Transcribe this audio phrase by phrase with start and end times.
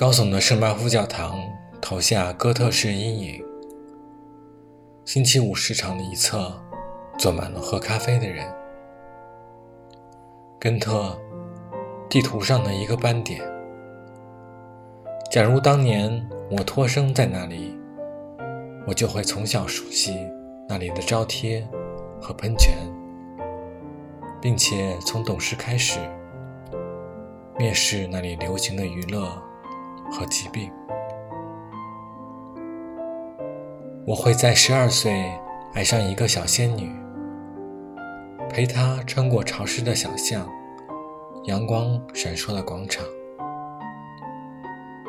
[0.00, 1.38] 高耸的圣巴夫教堂
[1.78, 3.44] 投下哥特式阴影。
[5.04, 6.58] 星期五市场的一侧
[7.18, 8.50] 坐满了喝咖啡的人。
[10.58, 11.14] 根特，
[12.08, 13.42] 地图上的一个斑点。
[15.30, 17.78] 假如当年我托生在那里，
[18.86, 20.16] 我就会从小熟悉
[20.66, 21.62] 那里的招贴
[22.18, 22.74] 和喷泉，
[24.40, 26.00] 并且从懂事开始，
[27.58, 29.30] 蔑视那里流行的娱乐
[30.10, 30.70] 和疾病。
[34.06, 35.30] 我会在十二岁
[35.74, 36.90] 爱上一个小仙女，
[38.48, 40.48] 陪她穿过潮湿的小巷，
[41.44, 43.04] 阳光闪烁的广场。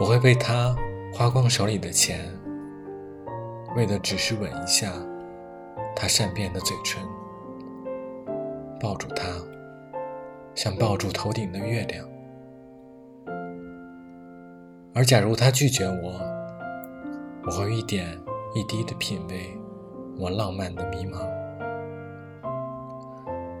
[0.00, 0.74] 我会为她
[1.12, 2.18] 花光手里的钱，
[3.76, 4.92] 为的只是吻一下
[5.94, 7.00] 她善变的嘴唇，
[8.80, 9.26] 抱住她，
[10.54, 12.04] 像抱住头顶的月亮。
[14.98, 16.20] 而假如她拒绝我，
[17.44, 18.18] 我会一点。
[18.54, 19.56] 一滴的品味，
[20.16, 21.20] 我浪漫的迷茫。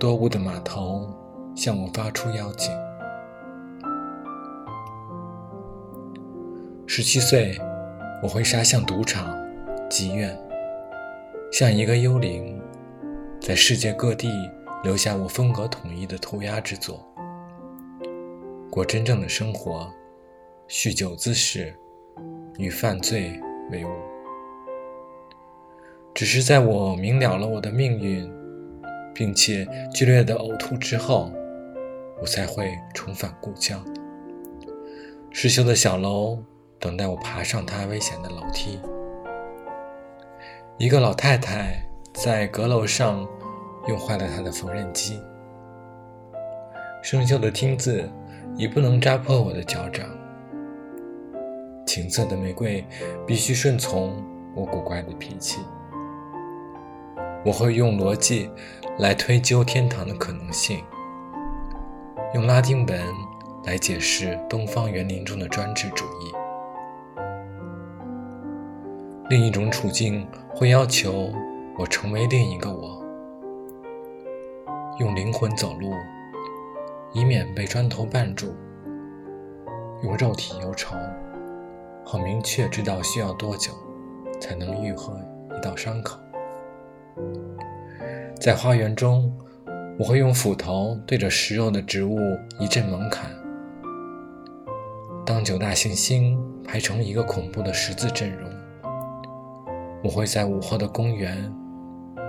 [0.00, 1.06] 多雾的码头
[1.54, 2.74] 向我发出邀请。
[6.86, 7.56] 十七岁，
[8.22, 9.36] 我会杀向赌场、
[9.90, 10.36] 妓院，
[11.52, 12.60] 像一个幽灵，
[13.40, 14.28] 在世界各地
[14.82, 17.06] 留下我风格统一的涂鸦之作，
[18.70, 19.88] 过真正的生活，
[20.68, 21.74] 酗酒滋事，
[22.58, 23.88] 与犯罪为伍。
[26.14, 28.30] 只是在我明了了我的命运，
[29.14, 31.32] 并且剧烈的呕吐之后，
[32.20, 33.82] 我才会重返故乡。
[35.30, 36.38] 失修的小楼
[36.78, 38.78] 等待我爬上它危险的楼梯。
[40.76, 41.82] 一个老太太
[42.12, 43.26] 在阁楼上
[43.88, 45.18] 用坏了她的缝纫机。
[47.02, 48.06] 生锈的钉子
[48.54, 50.06] 已不能扎破我的脚掌。
[51.88, 52.84] 青色的玫瑰
[53.26, 54.22] 必须顺从
[54.54, 55.62] 我古怪的脾气。
[57.46, 58.50] 我会用逻辑
[58.98, 60.84] 来推究天堂的可能性，
[62.34, 63.00] 用拉丁文
[63.64, 66.30] 来解释东方园林中的专制主义。
[69.30, 71.32] 另一种处境会要求
[71.78, 73.02] 我成为另一个我，
[74.98, 75.94] 用灵魂走路，
[77.14, 78.48] 以免被砖头绊住；
[80.02, 80.94] 用肉体忧愁，
[82.10, 83.70] 很明确知道需要多久
[84.40, 85.20] 才能愈合
[85.54, 86.18] 一道伤口。
[88.40, 89.30] 在花园中，
[89.98, 92.16] 我会用斧头对着食肉的植物
[92.58, 93.30] 一阵猛砍。
[95.26, 98.50] 当九大行星排成一个恐怖的十字阵容，
[100.02, 101.36] 我会在午后的公园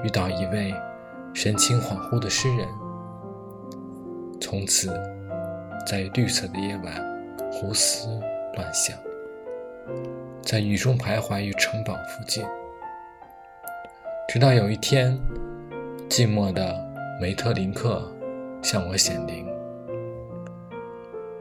[0.03, 0.73] 遇到一位
[1.34, 2.68] 神情恍惚的诗人，
[4.41, 4.91] 从此
[5.88, 6.94] 在绿色的夜晚
[7.50, 8.09] 胡思
[8.57, 8.97] 乱想，
[10.41, 12.44] 在雨中徘徊于城堡附近，
[14.27, 15.19] 直到有一天。
[16.09, 16.75] 寂寞的
[17.22, 18.11] 梅特林克
[18.63, 19.45] 向我显灵，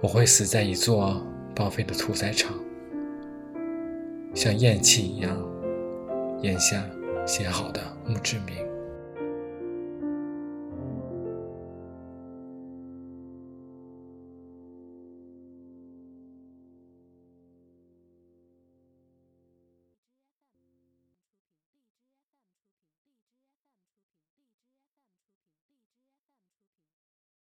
[0.02, 1.24] 我会死在一座
[1.56, 2.52] 报废的屠宰场，
[4.34, 5.34] 像咽气一样
[6.42, 6.84] 咽下
[7.26, 8.56] 写好的墓志铭。